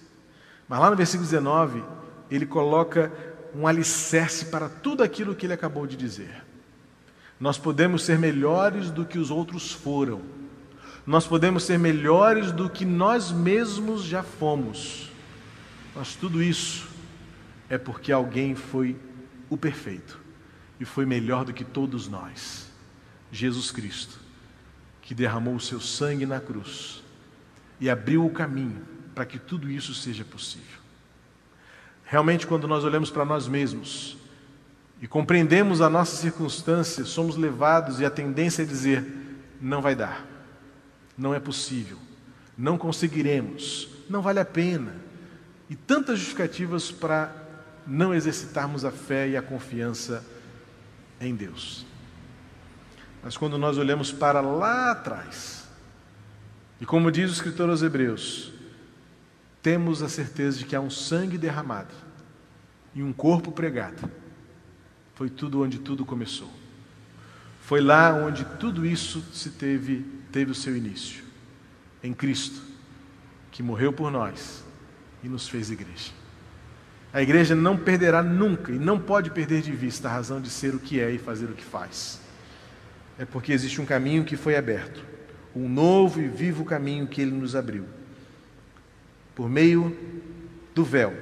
[0.73, 1.83] Mas lá no versículo 19,
[2.31, 3.13] ele coloca
[3.53, 6.43] um alicerce para tudo aquilo que ele acabou de dizer.
[7.39, 10.23] Nós podemos ser melhores do que os outros foram.
[11.05, 15.11] Nós podemos ser melhores do que nós mesmos já fomos.
[15.95, 16.87] Mas tudo isso
[17.69, 18.97] é porque alguém foi
[19.51, 20.19] o perfeito
[20.79, 22.67] e foi melhor do que todos nós.
[23.31, 24.19] Jesus Cristo,
[25.03, 27.03] que derramou o seu sangue na cruz
[27.79, 30.79] e abriu o caminho para que tudo isso seja possível.
[32.05, 34.17] Realmente, quando nós olhamos para nós mesmos
[35.01, 39.05] e compreendemos a nossa circunstância, somos levados e a tendência é dizer:
[39.59, 40.25] não vai dar,
[41.17, 41.97] não é possível,
[42.57, 44.95] não conseguiremos, não vale a pena.
[45.69, 47.33] E tantas justificativas para
[47.87, 50.23] não exercitarmos a fé e a confiança
[51.19, 51.85] em Deus.
[53.23, 55.67] Mas quando nós olhamos para lá atrás,
[56.79, 58.52] e como diz o escritor aos Hebreus,
[59.63, 61.95] temos a certeza de que há um sangue derramado
[62.93, 64.11] e um corpo pregado.
[65.15, 66.51] Foi tudo onde tudo começou.
[67.61, 71.23] Foi lá onde tudo isso se teve, teve o seu início.
[72.03, 72.61] Em Cristo,
[73.51, 74.65] que morreu por nós
[75.23, 76.11] e nos fez igreja.
[77.13, 80.75] A igreja não perderá nunca e não pode perder de vista a razão de ser
[80.75, 82.19] o que é e fazer o que faz.
[83.17, 85.05] É porque existe um caminho que foi aberto,
[85.55, 87.85] um novo e vivo caminho que ele nos abriu
[89.35, 89.95] por meio
[90.73, 91.13] do véu,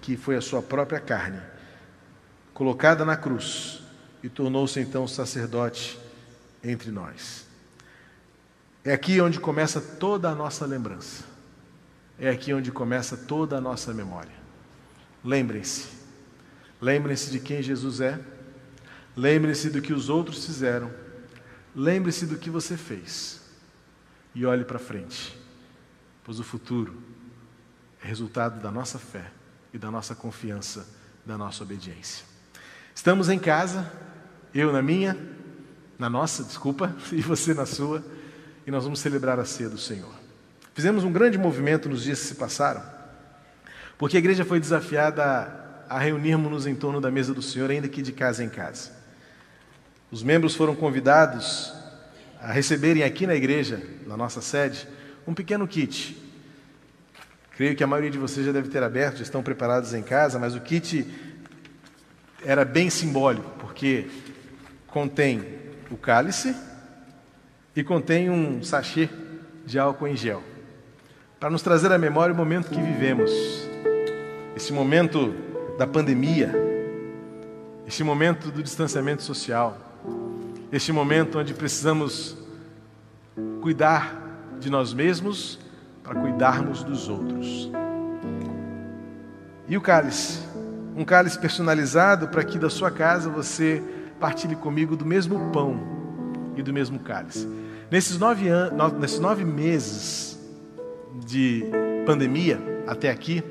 [0.00, 1.40] que foi a sua própria carne,
[2.52, 3.82] colocada na cruz
[4.22, 5.98] e tornou-se então sacerdote
[6.62, 7.46] entre nós.
[8.84, 11.24] É aqui onde começa toda a nossa lembrança.
[12.18, 14.44] É aqui onde começa toda a nossa memória.
[15.24, 15.88] lembrem-se.
[16.80, 18.20] Lembrem-se de quem Jesus é.
[19.16, 20.90] Lembrem-se do que os outros fizeram.
[21.74, 23.40] Lembre-se do que você fez.
[24.34, 25.38] E olhe para frente,
[26.22, 27.13] pois o futuro
[28.04, 29.24] é resultado da nossa fé
[29.72, 30.86] e da nossa confiança,
[31.24, 32.26] da nossa obediência.
[32.94, 33.90] Estamos em casa,
[34.54, 35.16] eu na minha,
[35.98, 38.04] na nossa, desculpa, e você na sua,
[38.66, 40.12] e nós vamos celebrar a ceia do Senhor.
[40.74, 42.82] Fizemos um grande movimento nos dias que se passaram,
[43.96, 48.02] porque a igreja foi desafiada a reunirmos-nos em torno da mesa do Senhor, ainda que
[48.02, 48.92] de casa em casa.
[50.10, 51.72] Os membros foram convidados
[52.38, 54.86] a receberem aqui na igreja, na nossa sede,
[55.26, 56.23] um pequeno kit.
[57.56, 60.38] Creio que a maioria de vocês já deve ter aberto, já estão preparados em casa,
[60.40, 61.06] mas o kit
[62.44, 64.08] era bem simbólico, porque
[64.88, 65.44] contém
[65.88, 66.54] o cálice
[67.74, 69.08] e contém um sachê
[69.64, 70.42] de álcool em gel,
[71.38, 73.30] para nos trazer à memória o momento que vivemos,
[74.56, 75.32] esse momento
[75.78, 76.52] da pandemia,
[77.86, 79.78] este momento do distanciamento social,
[80.72, 82.36] este momento onde precisamos
[83.62, 84.20] cuidar
[84.58, 85.63] de nós mesmos
[86.04, 87.70] para cuidarmos dos outros.
[89.66, 90.40] E o cálice,
[90.94, 93.82] um cálice personalizado para que da sua casa você
[94.20, 95.80] partilhe comigo do mesmo pão
[96.54, 97.48] e do mesmo cálice.
[97.90, 100.38] Nesses nove, anos, nesses nove meses
[101.24, 101.64] de
[102.04, 103.42] pandemia até aqui,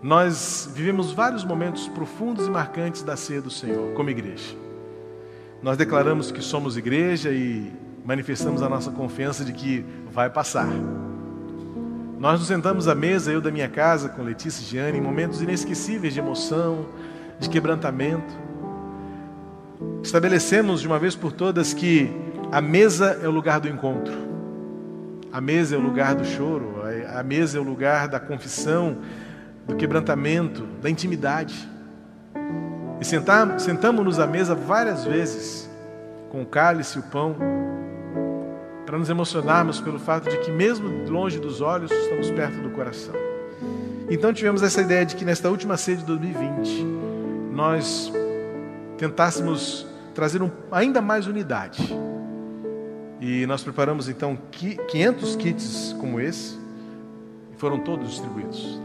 [0.00, 4.54] nós vivemos vários momentos profundos e marcantes da ceia do Senhor, como igreja.
[5.60, 7.72] Nós declaramos que somos igreja e
[8.08, 10.66] manifestamos a nossa confiança de que vai passar.
[12.18, 15.42] Nós nos sentamos à mesa, eu da minha casa, com Letícia e Giane, em momentos
[15.42, 16.86] inesquecíveis de emoção,
[17.38, 18.34] de quebrantamento.
[20.02, 22.10] Estabelecemos de uma vez por todas que
[22.50, 24.14] a mesa é o lugar do encontro,
[25.30, 26.76] a mesa é o lugar do choro,
[27.14, 28.96] a mesa é o lugar da confissão,
[29.66, 31.68] do quebrantamento, da intimidade.
[32.98, 35.68] E sentamos-nos à mesa várias vezes,
[36.30, 37.36] com o cálice e o pão,
[38.88, 43.14] para nos emocionarmos pelo fato de que, mesmo longe dos olhos, estamos perto do coração.
[44.08, 46.86] Então tivemos essa ideia de que nesta última ceia de 2020,
[47.52, 48.10] nós
[48.96, 51.94] tentássemos trazer um, ainda mais unidade.
[53.20, 56.58] E nós preparamos então 500 kits como esse,
[57.52, 58.80] e foram todos distribuídos.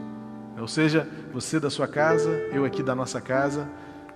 [0.60, 3.70] Ou seja, você da sua casa, eu aqui da nossa casa,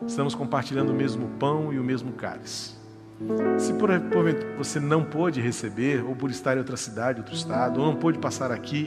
[0.05, 2.76] estamos compartilhando o mesmo pão e o mesmo cálice.
[3.57, 3.89] Se por,
[4.57, 8.19] você não pôde receber, ou por estar em outra cidade, outro estado, ou não pôde
[8.19, 8.85] passar aqui,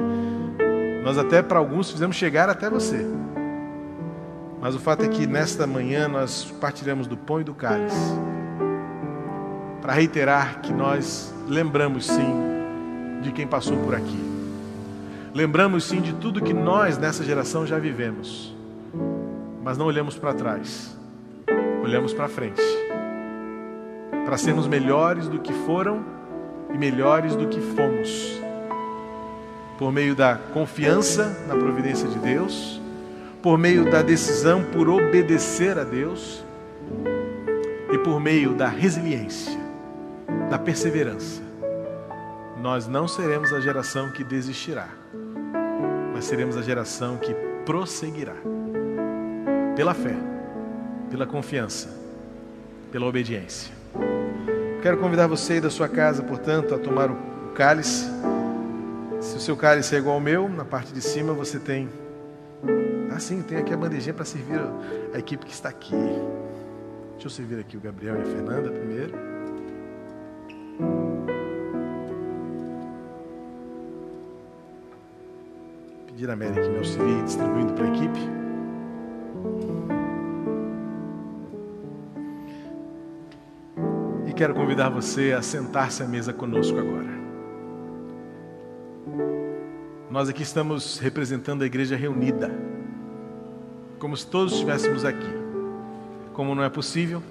[1.03, 3.05] nós até para alguns fizemos chegar até você.
[4.61, 8.15] Mas o fato é que nesta manhã nós partilhamos do pão e do cálice
[9.81, 12.35] para reiterar que nós lembramos sim
[13.23, 14.21] de quem passou por aqui.
[15.35, 18.55] Lembramos sim de tudo que nós nessa geração já vivemos,
[19.63, 20.97] mas não olhamos para trás,
[21.83, 22.61] olhamos para frente,
[24.31, 26.05] para sermos melhores do que foram
[26.73, 28.41] e melhores do que fomos,
[29.77, 32.81] por meio da confiança na providência de Deus,
[33.43, 36.45] por meio da decisão por obedecer a Deus
[37.93, 39.59] e por meio da resiliência,
[40.49, 41.43] da perseverança.
[42.63, 44.91] Nós não seremos a geração que desistirá
[46.15, 47.35] mas seremos a geração que
[47.67, 48.37] prosseguirá
[49.75, 50.15] pela fé,
[51.11, 51.99] pela confiança,
[52.93, 53.80] pela obediência.
[54.83, 57.17] Quero convidar você aí da sua casa, portanto, a tomar o
[57.55, 58.07] cálice.
[59.21, 61.89] Se o seu cálice é igual ao meu, na parte de cima você tem.
[63.11, 64.61] Ah, sim, tem aqui a bandejinha para servir
[65.13, 65.95] a equipe que está aqui.
[67.13, 69.31] Deixa eu servir aqui o Gabriel e a Fernanda primeiro.
[76.21, 78.40] pedir a Mary que me auxilie distribuindo para a equipe.
[84.41, 87.11] Quero convidar você a sentar-se à mesa conosco agora.
[90.11, 92.51] Nós aqui estamos representando a igreja reunida,
[93.99, 95.29] como se todos estivéssemos aqui.
[96.33, 97.23] Como não é possível,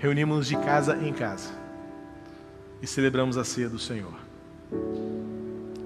[0.00, 1.52] reunimos-nos de casa em casa
[2.82, 4.14] e celebramos a ceia do Senhor.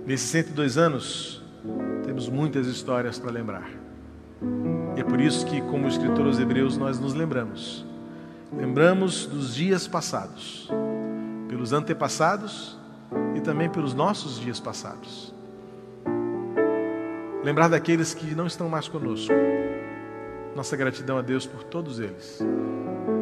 [0.06, 1.42] Nesses 102 anos,
[2.06, 3.68] temos muitas histórias para lembrar.
[4.96, 7.85] E é por isso que, como escritor aos Hebreus, nós nos lembramos.
[8.52, 10.70] Lembramos dos dias passados,
[11.48, 12.78] pelos antepassados
[13.34, 15.34] e também pelos nossos dias passados.
[17.42, 19.32] Lembrar daqueles que não estão mais conosco.
[20.54, 22.40] Nossa gratidão a Deus por todos eles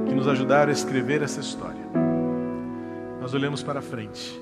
[0.07, 1.85] que nos ajudaram a escrever essa história.
[3.21, 4.41] Nós olhamos para frente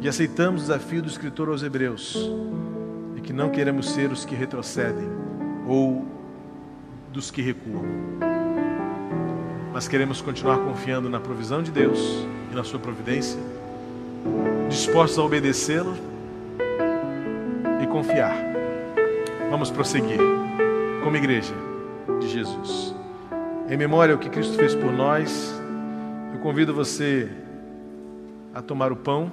[0.00, 2.16] e aceitamos o desafio do escritor aos Hebreus
[3.16, 5.08] e que não queremos ser os que retrocedem
[5.66, 6.06] ou
[7.12, 8.27] dos que recuam.
[9.78, 12.00] Mas queremos continuar confiando na provisão de Deus
[12.50, 13.38] e na Sua providência,
[14.68, 15.96] dispostos a obedecê-lo
[17.80, 18.34] e confiar.
[19.48, 20.18] Vamos prosseguir
[21.04, 21.54] como igreja
[22.18, 22.92] de Jesus.
[23.70, 25.54] Em memória ao que Cristo fez por nós,
[26.34, 27.30] eu convido você
[28.52, 29.30] a tomar o pão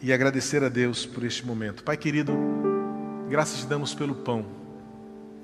[0.00, 1.82] e agradecer a Deus por este momento.
[1.82, 2.32] Pai querido,
[3.28, 4.46] graças te damos pelo pão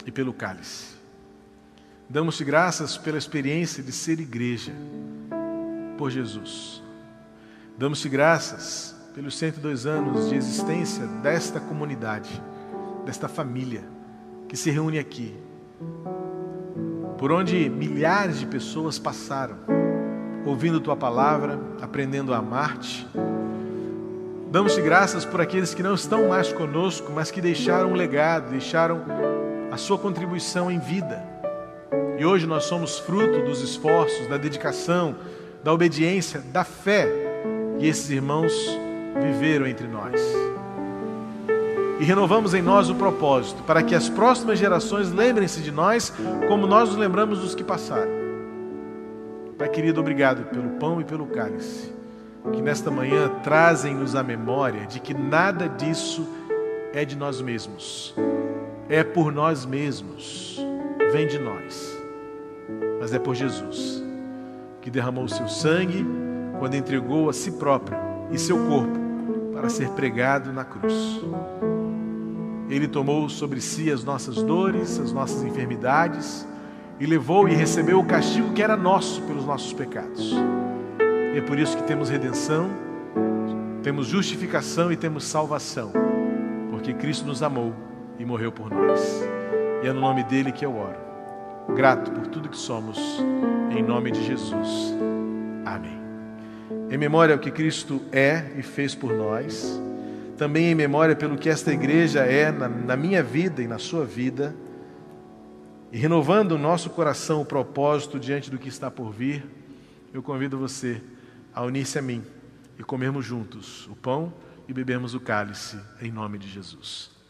[0.06, 1.01] e pelo cálice.
[2.12, 4.70] Damos-te graças pela experiência de ser igreja
[5.96, 6.82] por Jesus.
[7.78, 12.28] Damos-te graças pelos 102 anos de existência desta comunidade,
[13.06, 13.82] desta família
[14.46, 15.34] que se reúne aqui,
[17.16, 19.56] por onde milhares de pessoas passaram,
[20.44, 23.08] ouvindo tua palavra, aprendendo a amar-te.
[24.50, 29.02] Damos-te graças por aqueles que não estão mais conosco, mas que deixaram um legado, deixaram
[29.70, 31.31] a sua contribuição em vida.
[32.22, 35.16] E hoje nós somos fruto dos esforços, da dedicação,
[35.64, 37.08] da obediência, da fé
[37.80, 38.52] que esses irmãos
[39.20, 40.20] viveram entre nós.
[41.98, 46.12] E renovamos em nós o propósito para que as próximas gerações lembrem-se de nós
[46.46, 48.12] como nós nos lembramos dos que passaram.
[49.58, 51.92] Pai querido, obrigado pelo pão e pelo cálice,
[52.52, 56.24] que nesta manhã trazem-nos a memória de que nada disso
[56.92, 58.14] é de nós mesmos
[58.88, 60.60] é por nós mesmos,
[61.12, 62.01] vem de nós,
[63.02, 64.00] mas é por Jesus,
[64.80, 66.06] que derramou seu sangue
[66.60, 67.98] quando entregou a si próprio
[68.30, 68.96] e seu corpo
[69.52, 71.20] para ser pregado na cruz.
[72.70, 76.46] Ele tomou sobre si as nossas dores, as nossas enfermidades,
[77.00, 80.32] e levou e recebeu o castigo que era nosso pelos nossos pecados.
[81.34, 82.70] E é por isso que temos redenção,
[83.82, 85.90] temos justificação e temos salvação,
[86.70, 87.74] porque Cristo nos amou
[88.16, 89.24] e morreu por nós.
[89.82, 91.11] E é no nome dele que eu oro.
[91.68, 92.98] Grato por tudo que somos,
[93.70, 94.94] em nome de Jesus.
[95.64, 95.98] Amém.
[96.90, 99.80] Em memória ao que Cristo é e fez por nós,
[100.36, 104.04] também em memória pelo que esta igreja é na, na minha vida e na sua
[104.04, 104.54] vida,
[105.90, 109.44] e renovando o nosso coração o propósito diante do que está por vir,
[110.12, 111.00] eu convido você
[111.54, 112.22] a unir-se a mim
[112.78, 114.32] e comermos juntos o pão
[114.68, 117.21] e bebermos o cálice em nome de Jesus.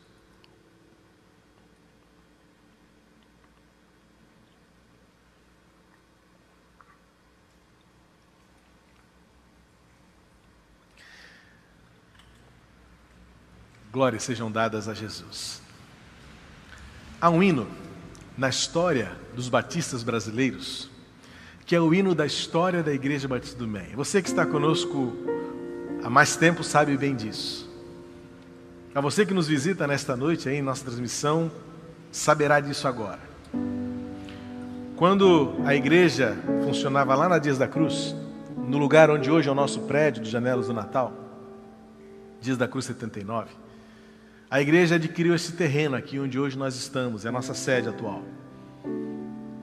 [13.92, 15.60] Glórias sejam dadas a Jesus.
[17.20, 17.68] Há um hino
[18.38, 20.90] na história dos batistas brasileiros,
[21.66, 23.94] que é o hino da história da Igreja Batista do Meia.
[23.94, 25.12] Você que está conosco
[26.02, 27.70] há mais tempo sabe bem disso.
[28.94, 31.52] A você que nos visita nesta noite aí em nossa transmissão,
[32.10, 33.20] saberá disso agora.
[34.96, 36.34] Quando a igreja
[36.64, 38.16] funcionava lá na Dias da Cruz,
[38.56, 41.12] no lugar onde hoje é o nosso prédio de Janelas do Natal,
[42.40, 43.60] Dias da Cruz 79,
[44.52, 48.22] a igreja adquiriu esse terreno aqui onde hoje nós estamos, é a nossa sede atual.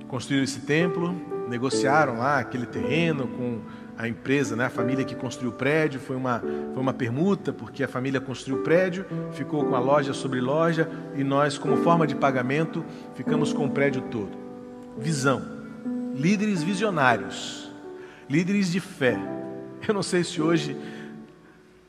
[0.07, 1.15] Construíram esse templo,
[1.47, 3.59] negociaram lá aquele terreno com
[3.95, 7.83] a empresa, né, a família que construiu o prédio, foi uma, foi uma permuta, porque
[7.83, 12.07] a família construiu o prédio, ficou com a loja sobre loja, e nós, como forma
[12.07, 12.83] de pagamento,
[13.13, 14.35] ficamos com o prédio todo.
[14.97, 15.43] Visão,
[16.15, 17.71] líderes visionários,
[18.27, 19.19] líderes de fé.
[19.87, 20.75] Eu não sei se hoje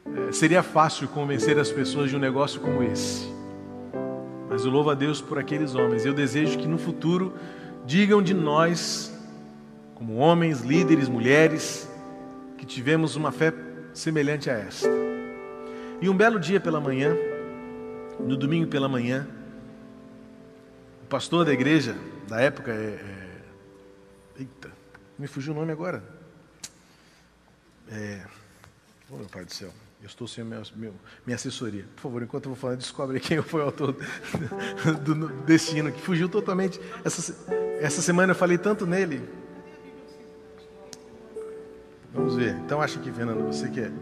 [0.07, 3.29] é, seria fácil convencer as pessoas de um negócio como esse.
[4.49, 6.05] Mas eu louvo a Deus por aqueles homens.
[6.05, 7.35] Eu desejo que no futuro
[7.87, 9.13] digam de nós,
[9.95, 11.89] como homens, líderes, mulheres,
[12.59, 13.55] que tivemos uma fé
[13.95, 14.89] semelhante a esta.
[16.01, 17.15] E um belo dia pela manhã,
[18.19, 19.29] no domingo pela manhã,
[21.03, 21.97] o pastor da igreja
[22.27, 24.71] da época é, é eita,
[25.19, 26.03] me fugiu o nome agora.
[27.91, 28.23] É,
[29.11, 29.73] oh meu pai do céu.
[30.03, 30.63] Eu estou sem meu,
[31.27, 31.85] minha assessoria.
[31.95, 33.95] Por favor, enquanto eu vou falando, descobre quem foi o autor
[35.05, 36.81] do, do destino, que fugiu totalmente.
[37.05, 37.37] Essa,
[37.79, 39.29] essa semana eu falei tanto nele.
[42.15, 42.57] Vamos ver.
[42.65, 43.93] Então acha que, Fernando, você quer.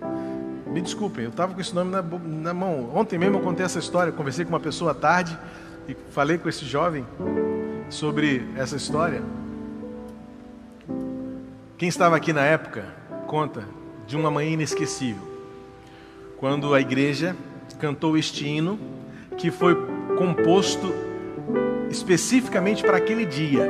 [0.68, 2.94] Me desculpem, eu estava com esse nome na, na, mão.
[2.94, 5.36] Ontem mesmo eu contei essa história, conversei com uma pessoa à tarde
[5.88, 7.04] e falei com esse jovem
[7.90, 9.20] sobre essa história.
[11.76, 12.84] Quem estava aqui na época
[13.26, 13.64] conta
[14.06, 15.27] de uma manhã inesquecível
[16.38, 17.36] quando a igreja
[17.80, 18.78] cantou este hino
[19.36, 19.74] que foi
[20.16, 20.92] composto
[21.90, 23.68] especificamente para aquele dia.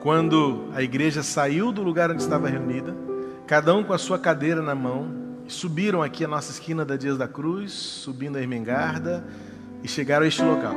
[0.00, 2.94] Quando a igreja saiu do lugar onde estava reunida,
[3.46, 5.08] cada um com a sua cadeira na mão,
[5.48, 9.24] subiram aqui a nossa esquina da Dias da Cruz, subindo a Ermengarda,
[9.82, 10.76] e chegaram a este local.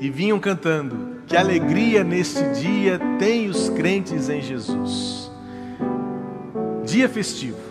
[0.00, 5.30] E vinham cantando: Que alegria neste dia tem os crentes em Jesus.
[6.84, 7.69] Dia festivo.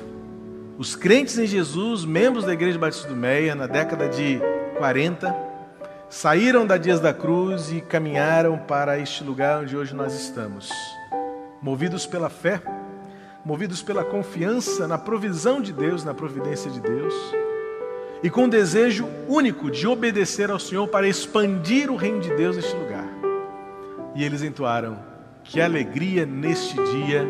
[0.79, 4.39] Os crentes em Jesus, membros da Igreja Batista do Meia, na década de
[4.77, 5.35] 40,
[6.09, 10.69] saíram da Dias da Cruz e caminharam para este lugar onde hoje nós estamos.
[11.61, 12.61] Movidos pela fé,
[13.43, 17.13] movidos pela confiança na provisão de Deus, na providência de Deus,
[18.23, 22.55] e com o desejo único de obedecer ao Senhor para expandir o reino de Deus
[22.55, 23.05] neste lugar.
[24.15, 24.97] E eles entoaram:
[25.43, 27.27] Que alegria neste dia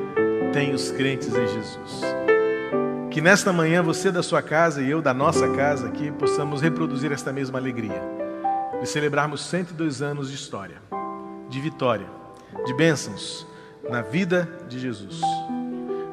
[0.53, 2.18] tem os crentes em Jesus.
[3.19, 7.11] Que nesta manhã você da sua casa e eu da nossa casa aqui possamos reproduzir
[7.11, 8.01] esta mesma alegria,
[8.79, 10.77] de celebrarmos 102 anos de história,
[11.49, 12.07] de vitória,
[12.65, 13.45] de bênçãos
[13.89, 15.19] na vida de Jesus.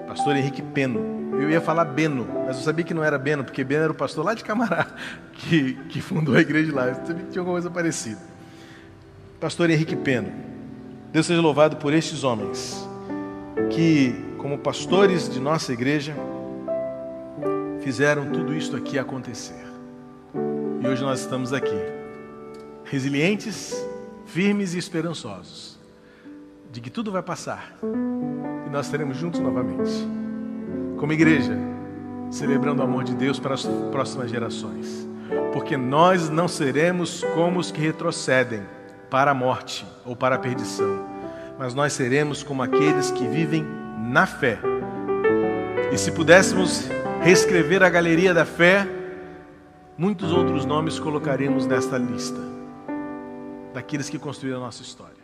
[0.08, 3.62] Pastor Henrique Peno, eu ia falar Beno, mas eu sabia que não era Beno, porque
[3.62, 4.88] Beno era o pastor lá de Camará,
[5.32, 6.88] que, que fundou a igreja lá.
[6.88, 8.20] Eu sabia que tinha alguma coisa parecida.
[9.38, 10.32] Pastor Henrique Peno,
[11.12, 12.84] Deus seja louvado por estes homens,
[13.70, 16.12] que, como pastores de nossa igreja,
[17.86, 19.64] fizeram tudo isto aqui acontecer.
[20.82, 21.80] E hoje nós estamos aqui,
[22.82, 23.76] resilientes,
[24.24, 25.78] firmes e esperançosos,
[26.72, 27.76] de que tudo vai passar
[28.66, 29.92] e nós estaremos juntos novamente
[30.98, 31.56] como igreja,
[32.28, 35.08] celebrando o amor de Deus para as próximas gerações.
[35.52, 38.62] Porque nós não seremos como os que retrocedem
[39.08, 41.06] para a morte ou para a perdição,
[41.56, 43.64] mas nós seremos como aqueles que vivem
[44.10, 44.58] na fé.
[45.92, 48.86] E se pudéssemos reescrever a galeria da fé,
[49.96, 52.40] muitos outros nomes colocaremos nesta lista
[53.74, 55.15] daqueles que construíram a nossa história.